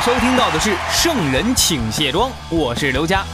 [0.00, 3.24] 收听到的是《圣人请卸妆》，我是刘佳。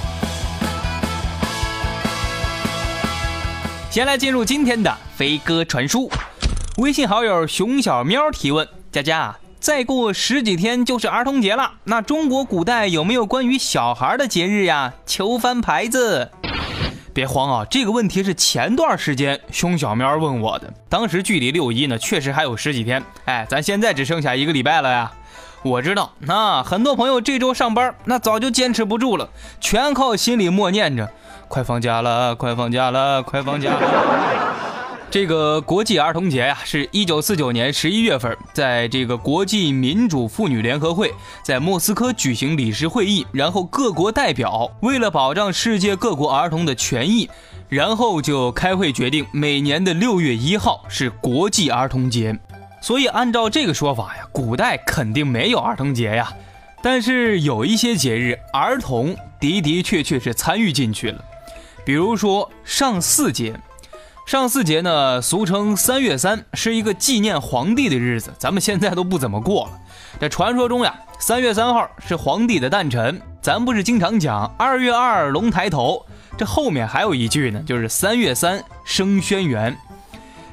[3.91, 6.11] 先来进入今天的飞鸽传书。
[6.79, 14.95] 微信好友熊小喵提问：佳佳，再过十几天就是儿童节了，那中国古代有没有关于小孩的节日呀？
[15.05, 16.31] 求翻牌子。
[17.12, 25.12] 别慌啊，这个问题是前段时间熊小喵问我的，当时距离六一呢确实还有十几天，哎，咱现在只剩下一个礼拜了呀。
[25.65, 29.31] 我知道，那很多朋友这周上班，那早就坚持不住了，
[29.62, 31.11] 全靠心里默念着
[31.48, 33.81] ：“快放假了，快放假了，快放假了。
[35.11, 47.31] ”这个国际儿童节呀，是一九四九年十一月份，在这个国际民主妇女联合会在莫斯科举行理事会议，然后各国代表为了保障世界各国儿童的权益，
[47.71, 52.39] 然后就开会决定每年的六月一号是国际儿童节。
[52.85, 56.31] 所以，按照这个说法呀，古代肯定没有儿童节呀。
[56.83, 61.25] 但是有一些节日，儿童的的确确是参与进去了。
[61.83, 63.59] 比如说上巳节，
[64.27, 69.71] 上巳节呢，俗称三月三，是一个纪念皇帝的日子，咱们现在都不怎么过了。
[70.21, 76.05] 这传说中呀，三月三号是皇帝的诞辰，咱不是经常讲二月二龙抬头，
[76.37, 79.75] 这后面还有一句呢，就是三月三生轩辕。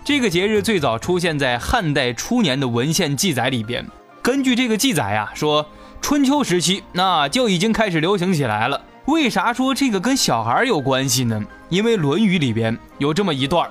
[0.04, 3.86] 这个节日最早出现在汉代初年的文献记载里边。
[4.22, 5.64] 根据这个记载啊，说
[6.02, 8.82] 春秋时期那就已经开始流行起来了。
[9.06, 11.40] 为啥说这个跟小孩有关系呢？
[11.70, 13.70] 因为《论语》里边有这么一段：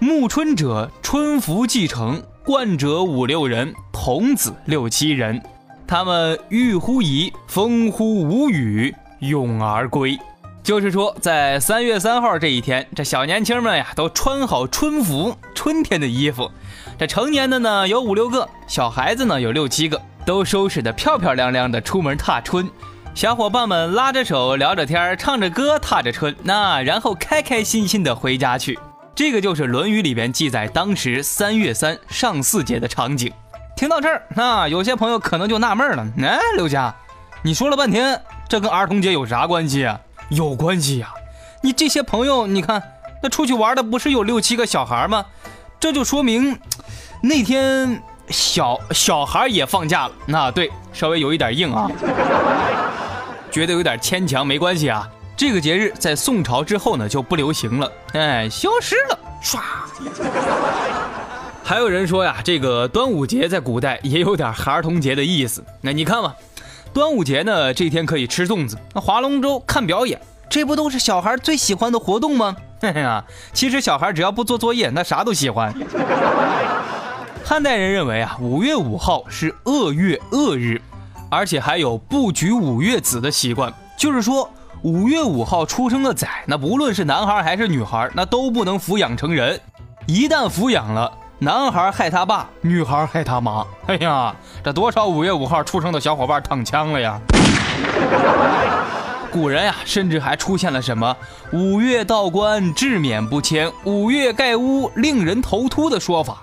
[0.00, 5.40] 暮春者，春服既成，冠者五六人，童子六七人，
[5.86, 10.18] 他们欲乎沂，风乎舞雨，咏而归。
[10.62, 16.50] 就是说，在三月三号这一天，这小年轻们呀，都穿好春服，春天的衣服。
[16.98, 22.68] 这成年的呢有五六个，小孩子呢有六七个，都收拾得漂漂亮亮的出门踏春。
[23.14, 28.78] 小伙伴们拉着手，聊着天，唱着歌，踏着春，那然后开开心心的回家去。
[29.14, 33.32] 这个就是《论语》里边记载当时三月三上巳节的场景。
[33.74, 36.94] 听到这儿，那有些朋友可能就纳闷了：哎，刘佳，
[37.42, 39.98] 你说了半天，这跟儿童节有啥关系啊？
[40.30, 41.12] 有关系呀，
[41.62, 42.82] 你这些朋友，你看
[43.22, 45.24] 那出去玩的不是有六七个小孩吗？
[45.80, 46.58] 这就说明
[47.22, 50.12] 那天小小孩也放假了。
[50.26, 51.90] 那对，稍微有一点硬啊，
[53.50, 55.08] 觉得有点牵强，没关系啊。
[55.36, 59.18] 这个节日在宋朝之后呢就不流行了，哎，消失了。
[59.42, 59.58] 唰。
[61.64, 65.64] 还有人说呀，这个端午节在古代也有点孩童节的意思。
[65.80, 66.34] 那你看吧。
[66.92, 72.56] 端午节呢，这天可以吃粽子，那划龙舟、看表演，这不都是小孩最喜欢的活动吗？
[72.80, 75.72] 嘿嘿啊，其实小孩只要不做作业，那啥都喜欢。
[77.44, 80.80] 汉代人认为啊，五月五号是恶月恶日，
[81.30, 84.50] 而且还有不举五月子的习惯，就是说
[84.82, 89.60] 五月五号出生的崽，那不论是男孩还是女孩，那都不能抚养成人，
[90.06, 91.10] 一旦抚养了。
[91.40, 93.64] 男孩害他爸，女孩害他妈。
[93.86, 94.34] 哎呀，
[94.64, 97.20] 这多少五月五号出生的小伙伴躺枪了呀！
[99.30, 101.16] 古人呀，甚至还出现了什么
[101.52, 106.38] “五月道观治免不迁，五月盖屋令人头秃”的说法。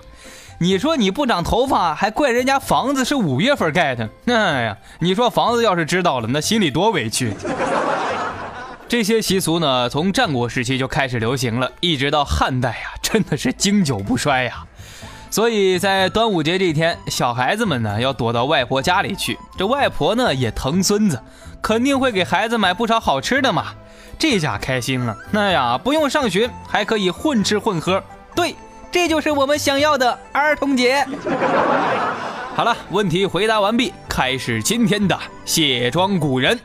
[0.58, 4.08] 你说你不长头发，还怪人家房子是五月份盖的？
[4.28, 7.34] 哎呀，你说房子要是知道了，那心里多委屈。
[8.88, 14.65] 这些习俗呢，从战国时期就开始流行了，一直到汉代呀，真的是经久不衰呀。
[15.36, 19.38] 所以在端午节这一天，小孩子们呢要躲到外婆家里去。
[19.58, 21.22] 这外婆呢也疼孙子，
[21.60, 23.66] 肯定会给孩子买不少好吃的嘛。
[24.18, 28.02] 这下开心了，那呀不用上学，还可以混吃混喝。
[28.34, 28.56] 对，
[28.90, 31.06] 这就是我们想要的儿童节。
[32.54, 36.58] 好了，问题回答完毕，开始今天的卸妆古人。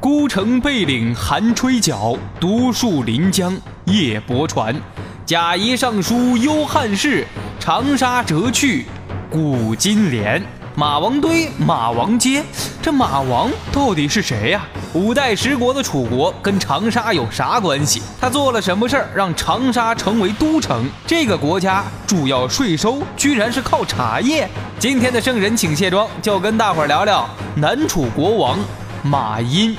[0.00, 3.54] 孤城背岭寒吹角，独树临江
[3.84, 4.74] 夜泊船。
[5.30, 7.24] 贾谊上书忧汉室，
[7.60, 8.86] 长沙折去
[9.30, 10.42] 古今怜。
[10.74, 12.42] 马王堆，马王街，
[12.82, 14.66] 这马王到底是谁呀？
[14.92, 18.02] 五代十国的楚国跟长沙有啥关系？
[18.20, 20.90] 他做了什么事儿让长沙成为都城？
[21.06, 24.50] 这个国家主要税收居然是靠茶叶。
[24.80, 28.58] 今天的圣人请卸妆，就跟大伙儿聊聊南楚国王
[29.04, 29.76] 马殷。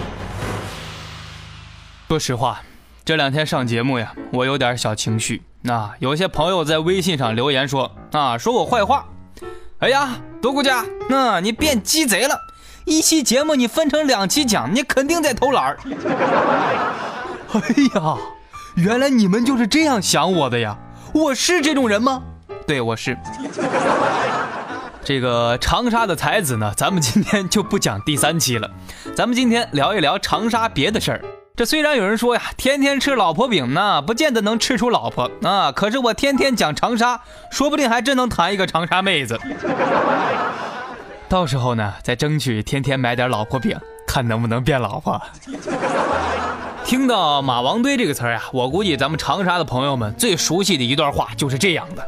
[2.07, 2.61] 说实话，
[3.03, 5.41] 这两天上节目呀，我有点小情绪。
[5.63, 9.05] 那有些朋友在微信上留言说啊，说我坏话。
[9.79, 12.39] 哎呀，独孤家，那你变鸡贼了。
[12.85, 15.79] 一期节目你分成两期讲，你肯定在偷懒儿。
[17.53, 17.59] 哎
[17.95, 18.17] 呀，
[18.75, 20.77] 原来你们就是这样想我的呀！
[21.13, 22.21] 我是这种人吗？
[22.67, 23.17] 对，我是。
[25.03, 28.69] 这个长沙的才子呢，咱们今天就不讲第三期了，
[29.15, 31.21] 咱们今天聊一聊长沙别的事儿。
[31.53, 37.21] 这虽然有人说呀，天天吃老婆饼呢，不见得能吃出老婆啊，可是我天天讲长沙，
[37.51, 39.39] 说不定还真能谈一个长沙妹子。
[41.27, 43.77] 到时候呢，再争取天天买点老婆饼，
[44.07, 45.21] 看能不能变老婆。
[46.83, 52.05] 听到马王堆这个词儿啊，我估计咱们长沙的朋友们最熟悉的一段话就是这样的：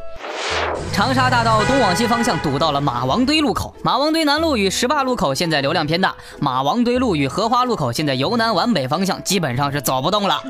[0.92, 10.42] 长沙大道东往西方向堵到了马王堆路口，马王堆南路与十八路口现在流量偏大，马王堆路与荷花路口现在由南往北方向基本上是走不动了。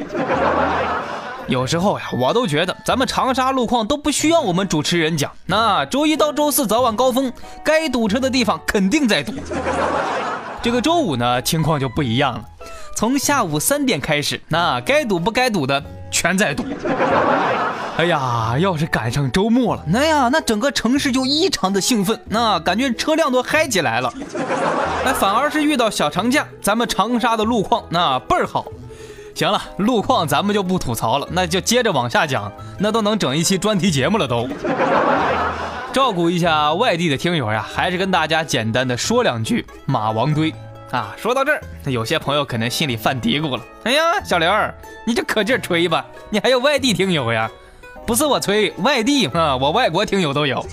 [1.46, 5.30] 有时候呀，我都觉得咱们长沙路况都不需要我们主持人讲。
[5.46, 7.32] 那周一到周四早晚高峰，
[7.62, 9.32] 该堵车的地方肯定在堵。
[10.62, 12.44] 这个周五呢，情况就不一样了。
[12.94, 16.64] 从下午三点开始，那该堵不该堵的全在堵。
[17.96, 24.12] 哎呀，要是赶上周末了，那呀，那整个城市就异常的兴奋，那感觉车辆都嗨起来了。
[25.04, 28.66] 那，反而是遇到小长假，咱们长沙的路况那倍儿好。
[29.34, 34.48] 行了，路况咱们就不吐槽了，那就接着往下讲，那都能整一期专题节目了都。
[35.92, 40.52] 照顾一下外地的听友呀，还是跟大家简单的说两句马王堆
[40.94, 41.14] 啊。
[41.16, 44.50] 说到这儿，有些朋友可能心里犯嘀咕了，哎呀，小刘，
[45.04, 47.50] 你就可劲吹吧，你还有外地听友呀？
[48.06, 50.64] 不是我吹，外地啊，我外国听友都有。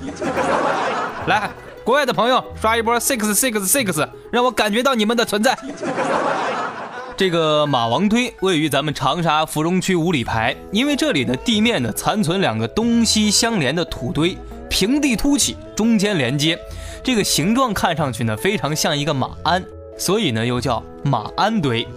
[1.28, 1.50] 来，
[1.84, 5.58] 国外的朋友刷一波 six six six，让我感觉到你们的存在。
[7.16, 14.36] 这个马王堆位于咱们长沙芙蓉区五里牌，因为这里的地面呢残存两个东西相连的土堆，
[14.70, 16.58] 平地凸起，中间连接，
[17.04, 19.64] 这个形状看上去呢非常像一个马鞍，
[20.02, 21.88] 所以呢又叫马鞍堆。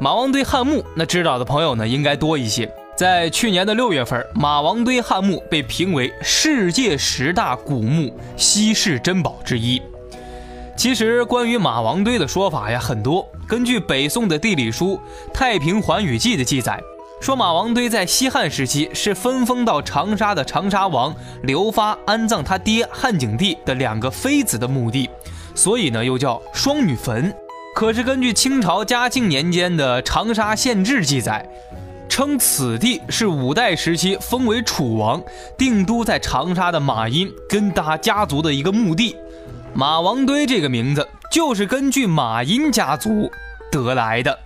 [0.00, 2.68] 马王堆汉墓，那知道的朋友呢应该多一些。
[2.96, 9.80] 在去年的六月份，马王堆汉墓被评为世界十大古墓稀世珍宝之一。
[10.76, 13.24] 其实关于马王堆的说法呀很多。
[13.46, 14.98] 根据北宋的地理书
[15.32, 16.82] 《太平寰宇记》的记载，
[17.20, 25.08] 说马王堆在西汉时期是分封到长沙的长沙王刘发安葬他爹汉景帝的两个妃子的墓地，
[25.60, 27.30] 所以呢又叫双女坟。
[27.76, 31.46] 可是根据清朝嘉庆年间的《长沙县志》记载，
[32.08, 35.22] 称此地是五代时期封为楚王
[35.58, 39.14] 定都在长沙的马殷跟他家族的一个墓地。
[39.74, 43.30] 马王堆这个名字就是根据马殷家族
[43.70, 44.38] 得来的。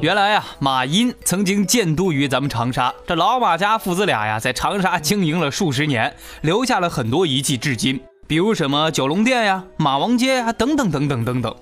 [0.00, 11.54] 原来啊，马殷曾经建都于咱们长沙，这老马家父子俩呀，在长沙经营了数十年，留下了很多遗迹，至今，比如什么九龙殿呀、马王街呀等等等等等等。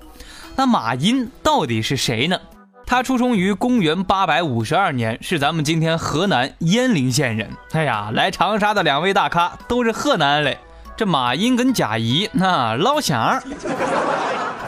[0.54, 2.38] 那马殷到底是谁呢？
[2.86, 7.50] 他出生于公元八百五十二年，是咱们今天河南鄢陵县人。
[7.72, 10.56] 哎呀，来长沙的两位大咖都是河南嘞，
[10.96, 13.42] 这马殷跟贾谊那老乡。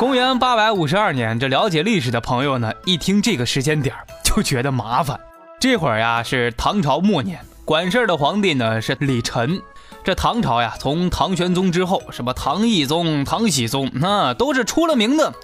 [0.01, 5.21] 公元八百五十二年，这了解历史的朋友呢，一听这个时间点就觉得麻烦。
[5.61, 9.61] 这会儿呀是唐朝末年，管事儿的皇帝呢是李忱。
[10.03, 15.35] 这唐朝呀，从唐玄宗之后，什么唐懿宗、唐僖宗，那都是出了名的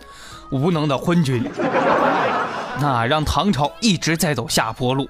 [0.51, 1.45] 无能的昏君。
[2.81, 5.07] 那让唐朝一直在走下坡路，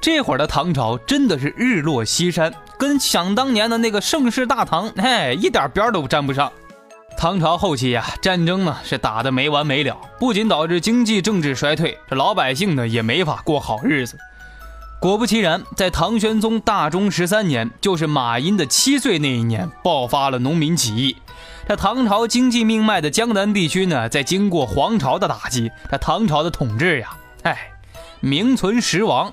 [0.00, 6.52] 这会儿的唐朝真的是日落西山，跟想当年的那个盛世大唐，嘿，一点边都沾不上。
[7.18, 14.18] 唐朝后期呀，战争呢是打得没完没了，不仅导致经济政治衰退，这老百姓呢也没法过好日子。
[15.00, 21.16] 果不其然，在唐玄宗大中十三年，就是马殷的七岁那一年，爆发了农民起义。
[21.66, 27.70] 这唐朝经济命脉的江南地区呢，在经过黄巢的打击，这唐朝的统治呀，哎，
[28.20, 29.32] 名存实亡。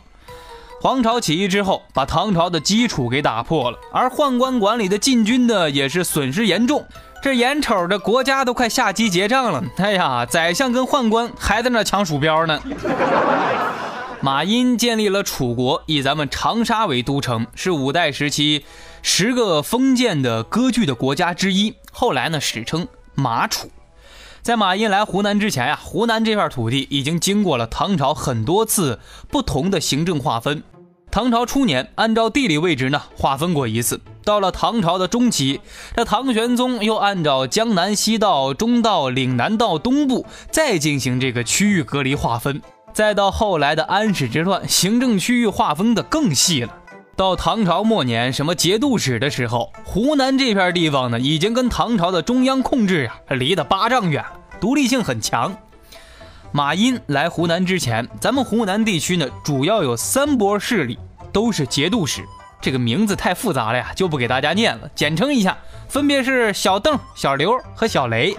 [0.81, 6.85] 黄巢起义之后，把唐朝的基础给打破了，而宦官管理的禁军呢，也是损失严重。
[7.23, 12.61] 这眼瞅着国家都快下机结账了，哎呀，宰相跟宦官还在那抢鼠标呢。
[14.19, 18.65] 马殷建立了楚国，以咱们长沙为都城，是五代时期
[19.01, 21.75] 十个封建的割据的国家之一。
[21.93, 23.71] 后来呢，史称马楚。
[24.41, 28.99] 在马殷来湖南之前呀，湖南这片土地已经经过了唐朝很多次
[29.29, 30.61] 不同的行政划分。
[31.13, 34.01] 唐朝初年，按照地理位置呢划分过一次。
[34.25, 35.61] 到了唐朝的中期，
[35.95, 42.59] 这唐玄宗又按照江南西道、中道、岭南道东部再进行这个区域隔离划分。
[42.93, 46.75] 再到后来的安史之乱，行政区域划分的更细了。
[47.15, 54.25] 到唐朝末年，什么节度使的时候，湖南这片地方呢，已经跟唐朝的中央控制呀离得八丈远，
[54.59, 55.55] 独立性很强。
[56.55, 60.99] 马殷来湖南之前，咱们湖南地区呢，主要有三波势力，
[61.31, 62.23] 都是节度使。
[62.61, 65.57] 这个名字太复杂了呀，就不给大家念了，简称一下，
[65.89, 68.37] 分别是小邓、小刘和小雷。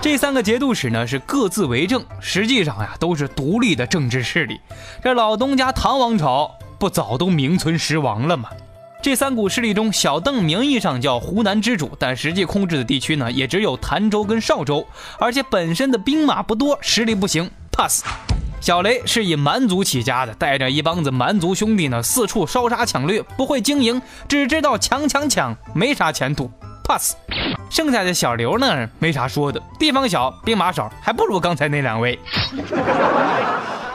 [0.00, 4.58] 这三个节度使呢，是各自为政，实际上呀，都是独立的政治势力。
[5.02, 6.50] 这老东家唐王朝。
[6.78, 8.48] 不早都名存实亡了吗？
[9.02, 14.86] 这三股势力中，小邓名义上叫湖南之主，但实际控制的地区呢，也只有潭州跟邵州，
[15.18, 18.04] 而且本身的兵马不多，实力不行，pass。
[18.60, 26.48] 小雷是以蛮族起家的，带着一帮子蛮族兄弟呢，四处烧杀抢掠，不会经营，只知道抢抢抢，没啥前途
[26.84, 27.16] ，pass。
[27.68, 32.16] 剩下的小刘呢，没啥说的，地方小，兵马少，还不如刚才那两位。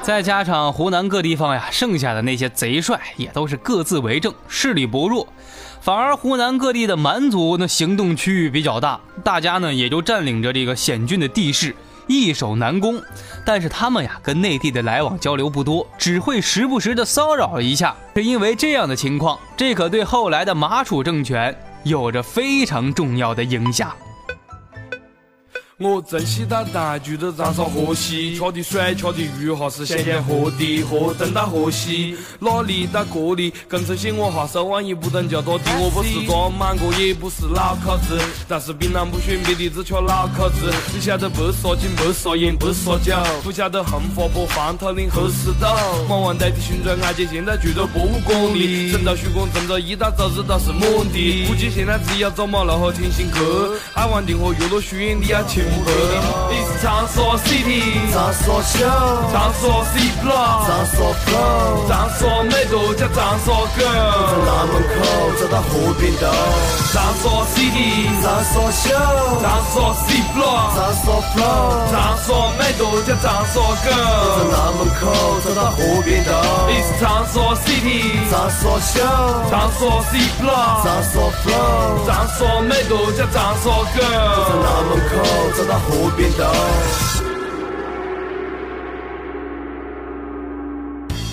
[0.08, 5.28] 再加上湖南各地方呀，剩下的那些贼帅也都是各自为政，势力薄弱，
[5.82, 11.76] 反而湖南各地的蛮族那行动区域比较大，大家呢也就占领着这个险峻的地势，
[12.08, 13.04] 易守难攻。
[13.46, 17.94] 但是他们呀跟内地的来往交流不多，只会时不时的骚扰一下。
[18.16, 23.92] 是因为这样的情况，这可对后来的马楚政权有着非常重要的影响。
[25.80, 35.66] 我珍惜到大巨的长沙河西，吃的水，吃的鱼哈是咸咸河的，喝灯打河西，哪里到这里，更称喜我哈手腕一不等就多的。
[35.80, 40.74] 我不是装满哥，也不是老口子，但是槟榔不选别的，只吃老口子。
[40.96, 45.68] 你晓得白沙井白沙烟，白沙酒，不晓得红花坡黄土岭后石斗。
[46.10, 48.90] 马王代替寻找案件，现在住到博物馆里。
[48.90, 50.82] 神道徐公正着一到早日都是满
[51.14, 55.67] 的，估计现在只有走马路和天心阁，海王亭和娱乐书院，你要去。
[56.50, 58.88] 你是长沙 City，长沙秀，
[59.32, 64.96] 长沙 C block，长沙 flow，长沙美豆加长沙 girl，在南门口
[65.38, 66.26] 走到河边头。
[66.94, 68.86] 长沙 City，长沙秀，
[69.42, 75.02] 长沙 C block，长沙 flow，长沙美豆加长沙 girl，在南门口
[75.44, 76.32] 走到河边头。
[76.68, 79.04] 你是长沙 City，长沙秀，
[79.50, 79.80] 长沙
[80.12, 85.57] C block，长沙 flow，长沙美豆加长沙 girl，在南门口。
[85.58, 86.44] 走到河边头。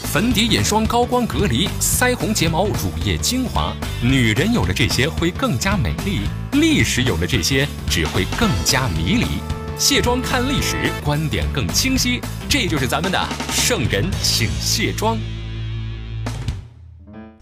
[0.05, 6.21] 粉底、眼霜、高光隔离、腮红、睫毛、乳液、精华，女人有了这些会更加美丽；
[6.53, 9.27] 历史有了这些只会更加迷离。
[9.77, 12.19] 卸妆看历史，观点更清晰。
[12.49, 15.19] 这就是咱们的圣人请卸妆。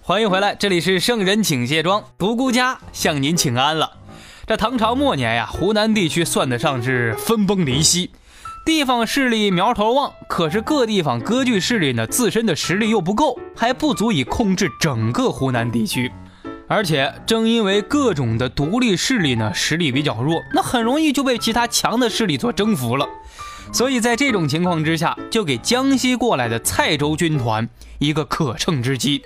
[0.01, 3.99] 欢迎回来，这里是圣人请卸妆，独孤家向您请安了。
[4.53, 8.11] 在唐朝末年呀，湖南地区算得上是分崩离析，
[8.67, 16.13] 地方势力苗头旺，可是各地方割据势力呢自身的实力又不够，还不足以控制整个湖南地区。
[16.69, 23.09] 而且正因为各种的独立势力呢实力比较弱，那很容易就被其他强的势力所征服了。
[23.73, 27.67] 所以在这种情况之下，就给江西过来的蔡州军团
[27.99, 29.23] 一个可乘之机。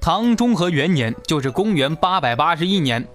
[0.00, 3.06] 唐中和元年，就是公元八百八十一年。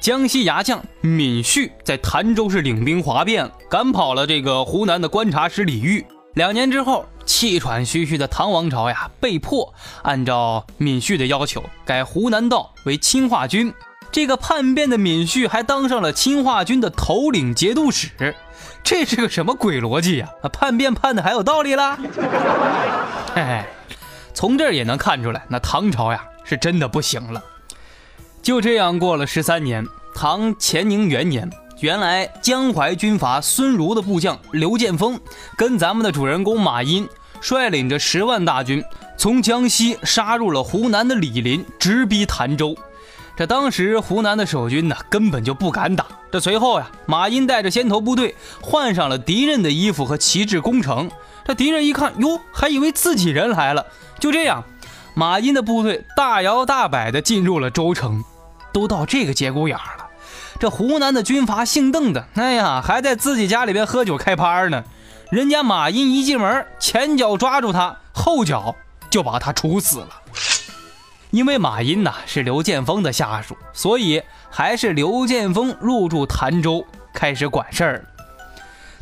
[0.00, 6.04] 江西牙将闵旭在潭州市领兵哗变，赶跑了这个湖南的观察使李煜。
[6.34, 9.72] 两年之后，气喘吁吁的唐王朝呀，被迫
[10.02, 13.72] 按照闵旭的要求改湖南道为钦化军。
[14.12, 18.10] 这个叛变的闵旭还当上了钦化军的头领节度使，
[18.84, 20.28] 这是个什么鬼逻辑呀？
[20.52, 21.98] 叛变叛的还有道理啦！
[23.34, 23.66] 哎，
[24.32, 27.42] 从这儿也能看出来，那唐朝呀是真的不行了。
[28.46, 29.84] 就这样过了十三年，
[30.14, 31.50] 唐乾宁元年，
[31.80, 35.18] 原来江淮军阀孙儒的部将刘建峰，
[35.56, 37.08] 跟咱们的主人公马殷
[37.40, 38.80] 率领着十万大军，
[39.16, 42.72] 从江西杀入了湖南的醴陵，直逼潭州。
[43.36, 46.06] 这当时湖南的守军呢，根本就不敢打。
[46.30, 51.10] 这随后呀，马殷带着先头部队换上了敌人的衣服和旗帜攻城。
[51.44, 53.84] 这敌人一看，哟，还以为自己人来了。
[54.20, 54.62] 就这样，
[55.14, 58.22] 马殷的部队大摇大摆地进入了州城。
[58.76, 60.08] 都到这个节骨眼了，
[60.60, 64.84] 这湖南的军阀姓邓的，哎呀，还在自己家里边喝酒开趴呢。
[65.30, 68.76] 人家马英一进门，前脚抓住他，后脚
[69.08, 70.08] 就把他处死了。
[71.30, 78.04] 因为马英呐是刘建峰的下属，所以还是刘建峰入驻潭州，开始管事儿。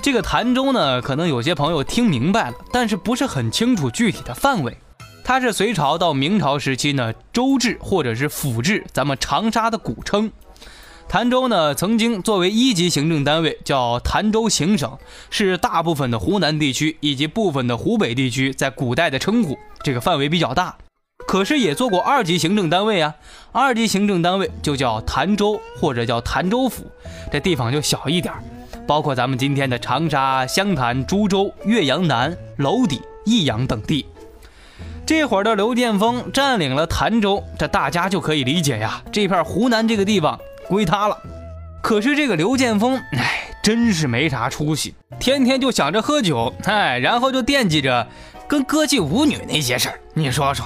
[0.00, 4.78] 这个潭州呢，可能有些朋友听明白了，但是不是很清楚具体的范围。
[5.24, 10.30] 它是隋朝到明朝时期呢州治或者是府治，咱们长沙的古称。
[11.08, 14.98] 潭州呢，曾经作为一级行政单位，叫潭州行省，
[15.30, 20.76] 是大部分的湖南地区以及部分的湖北地区在古代的称呼，这个范围比较大。
[21.26, 23.14] 可是也做过二级行政单位啊，
[23.50, 26.84] 二级行政单位就叫潭州或者叫潭州府，
[27.32, 28.34] 这地方就小一点
[28.86, 34.04] 包括咱们今天的长沙、湘潭、株洲、岳阳南、娄底、益阳等地。
[35.06, 40.38] 这会儿的刘建峰占领了潭州，这大家就可以理解呀，这片湖南这个地方。
[40.66, 41.18] 归他了，
[41.82, 48.06] 可是这个刘建峰，哎，真是没啥出息，天天就想着喝酒，哎，然后就惦记着
[48.48, 50.00] 跟歌妓舞女那些事儿。
[50.14, 50.64] 你说说，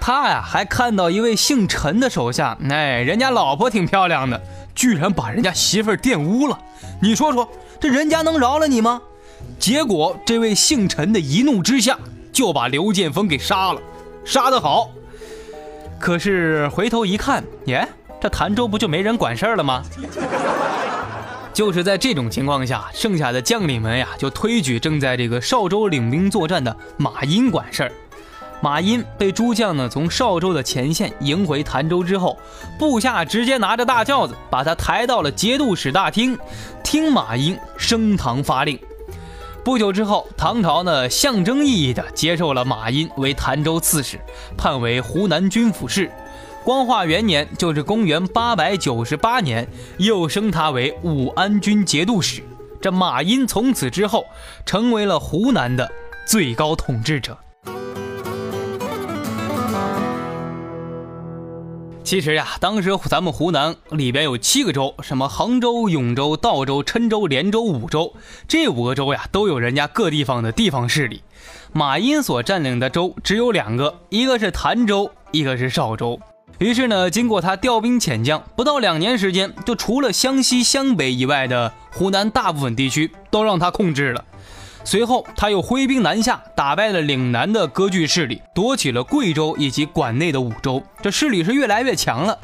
[0.00, 4.40] 他呀还看到一位姓陈的手下，哎，人家老婆挺漂亮的，
[4.74, 6.58] 居然把人家媳妇儿玷污了。
[7.02, 7.46] 你说说，
[7.78, 9.02] 这人家能饶了你吗？
[9.58, 11.98] 结果这位姓陈的一怒之下，
[12.36, 13.80] 就把刘建峰给杀了，
[14.22, 14.90] 杀得好。
[15.98, 17.88] 可是回头一看，耶。
[18.20, 19.82] 这潭州不就没人管事儿了吗？
[21.54, 27.92] 就是在这种情况下，剩下的将领们呀，就推举正在这个邵州领兵作战的马殷管事儿。
[28.60, 32.36] 马殷被诸将呢从邵州的前线迎回潭州之后，
[32.78, 36.38] 部下直接拿着大轿子把他抬到了节度使大厅，
[36.84, 38.78] 听马殷升堂发令。
[39.66, 44.16] 不久之后，唐朝呢象征意义的接受了马殷为潭州刺史，
[44.56, 46.08] 判为湖南军府事。
[46.62, 49.66] 光化元年，就是公元八百九十八年，
[49.98, 52.44] 又升他为武安军节度使。
[52.80, 54.24] 这马殷从此之后，
[54.64, 55.90] 成为了湖南的
[56.28, 57.36] 最高统治者。
[62.06, 68.14] 其实呀，当时咱们湖南里边有七个州，什么杭州、永州、道州、郴州、连州、五州，
[68.46, 71.20] 这五个州呀，都有人家各地方的地方势力。
[71.72, 76.20] 马殷所占领的州只有两个，一个是潭州，一个是邵州。
[76.58, 84.24] 于是呢，经过他调兵遣将，不到两年时间，就除了湘西、湘北以外的湖南大部分地区都让他控制了。
[84.86, 92.38] 随后，他又挥兵南下，打败了岭南的割据势力，夺取了贵州以及管内的五州，这势力是越来越强了。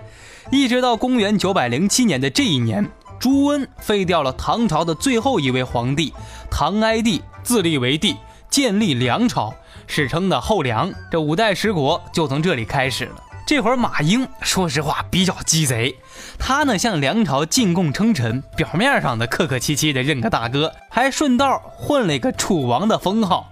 [0.50, 6.12] 一直到公元九百零七年的这一年，朱温废掉了唐朝的最后一位皇帝
[6.50, 8.16] 唐哀帝，自立为帝，
[8.50, 9.54] 建立梁朝，
[9.86, 10.92] 史称的后梁。
[11.12, 13.14] 这五代十国就从这里开始了。
[13.44, 15.96] 这会儿马英说实话比较鸡贼，
[16.38, 23.50] 他呢向梁朝进贡称臣，表面上的客客气气的认个大哥，还顺道混了一个楚王的封号。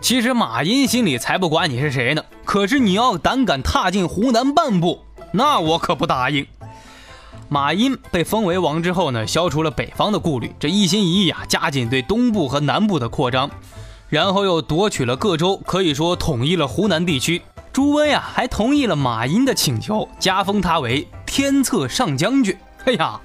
[0.00, 6.46] 其实马英心里才不管你是谁呢，可是你要胆敢踏进湖南半步，那我可不答应。
[7.48, 13.50] 马英被封为王之后呢，消除了北方的顾虑，这一心一意啊，加紧对东部和南部的扩张，
[14.08, 17.42] 然后又夺取了各州，可以说统一了湖南地区。
[17.80, 22.54] 朱温呀，还同意了马殷的请求，加封他为天策上将军。
[22.84, 23.18] 哎呀，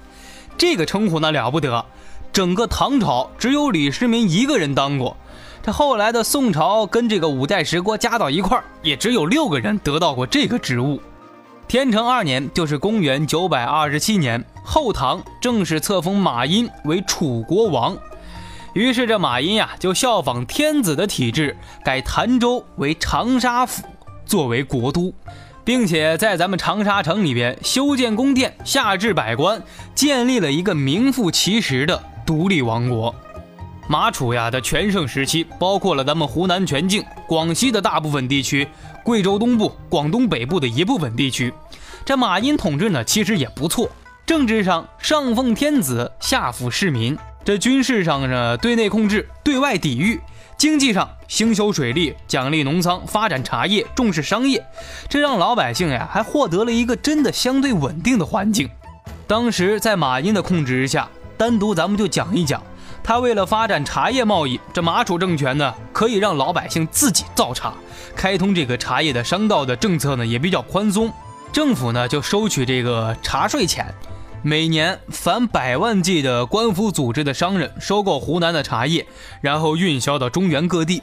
[0.56, 1.84] 这个称呼那了不得，
[2.32, 5.14] 整个唐朝只有李世民一个人当过。
[5.62, 11.02] 这后来的宋朝跟这个五代十国加到一块儿，也只有六个人得到过这个职务。
[11.68, 17.94] 天成二年，就是公元九百二十七年，后唐正式册封马殷为楚国王。
[18.72, 23.82] 于是这马殷呀，就效仿天子的体制，改潭州为长沙府。
[24.26, 25.14] 作为国都，
[25.64, 29.62] 并且在咱们长沙城里边修建宫殿，下至百官，
[29.94, 33.14] 建立了一个名副其实的独立王国。
[33.88, 38.66] 马楚呀的全盛时期，包括了咱们湖南全境、广西的大部分地区、
[39.04, 41.54] 贵州东部、广东北部的一部分地区。
[42.04, 43.88] 这马殷统治呢，其实也不错。
[44.26, 50.20] 政治上上奉天子，下抚市民；这军事上呢，对内控制，对外抵御。
[50.58, 54.64] 经济上兴修水利，奖励农桑，发展茶叶，重视商业，
[55.06, 58.66] 这让老百姓呀还获得了一个真的相对稳定的环境。
[59.26, 62.62] 当时在马殷的控制之下，单独咱们就讲一讲，
[63.04, 67.74] 他为了发展茶叶贸易，这马楚政权呢可以让老百姓自己造茶，
[68.14, 71.12] 开通这个茶叶的商道的政策呢也比较宽松，
[71.52, 73.94] 政府呢就收取这个茶税钱。
[74.48, 79.04] 每年，凡百万计的官府组织的商人收购湖南的茶叶，
[79.40, 81.02] 然后运销到中原各地，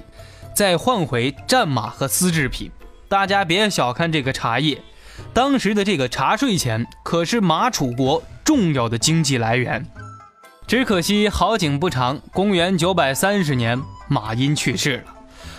[0.56, 2.72] 再换回战马和丝制品。
[3.10, 4.82] 大家别小看这个茶叶，
[5.34, 9.86] 当时的这个茶税钱可是马楚国重要的经济来源。
[10.66, 13.78] 只可惜好景不长，公元九百三十年，
[14.08, 15.14] 马殷去世了。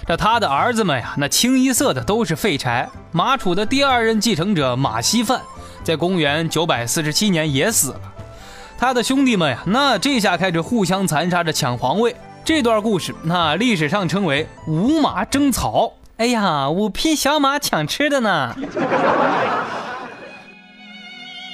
[0.06, 2.88] 这他的儿子们呀，那清一色的都是废柴。
[3.12, 5.42] 马楚的第二任继承者马希范，
[5.84, 8.00] 在公元947年也死了。
[8.76, 12.16] 他的兄弟们呀，那这下开始互相残杀着抢皇位。
[12.44, 15.92] 这段故事，那历史上称为“五马争草”。
[16.18, 18.56] 哎呀，五匹小马抢吃的呢。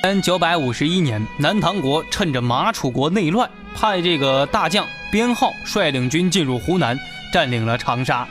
[0.03, 6.99] 元951年，南唐国趁着马楚国内乱，派这个大将边浩率领军进入湖南，
[7.33, 8.27] 占领了长沙。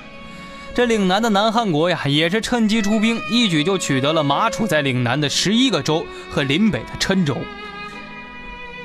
[0.75, 7.37] 这岭南的南汉国呀，也是趁机出兵，一举就取得了马楚在岭南的十一个州和临北的郴州。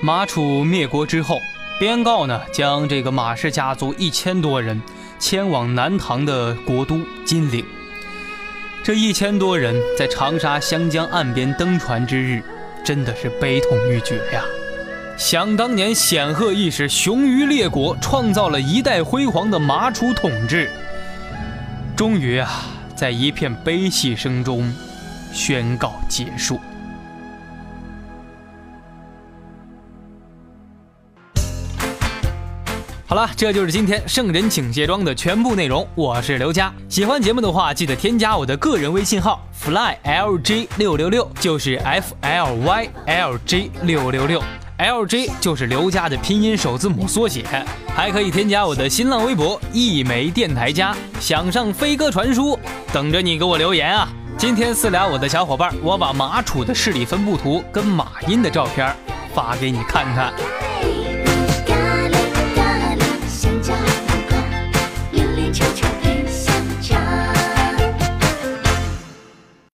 [0.01, 1.39] 马楚灭国之后，
[1.79, 4.81] 边告呢将这个马氏家族一千多人
[5.19, 7.65] 迁往南唐的国都金陵。
[8.83, 12.43] 这一千多人在长沙湘江岸边登船之日，
[12.85, 14.43] 真的是悲痛欲绝呀！
[15.17, 20.69] 想当年显赫一时、雄于列国、创造了一代辉煌的马楚统治。
[21.97, 22.51] 终于啊，
[22.97, 24.73] 在一片悲泣声中
[25.33, 26.59] 宣告结束。
[33.07, 35.87] 好了，这就是今天圣人请卸妆的全部内容。
[35.95, 44.43] 我是刘佳，喜欢节目的话，记得添加我的个人微信号 flylg 六六六，就是 f l y l g 六六六。
[44.85, 47.43] L J 就是刘家的拼音首字母缩写，
[47.97, 52.59] 还可以添加我的新浪微博一枚电台家，想上飞鸽传书，
[52.93, 54.07] 等着你给我留言啊！
[54.37, 58.95] 今天私聊我的小伙伴，我把马楚的势力分布图跟马音的照片
[59.35, 60.35] 发给你看看。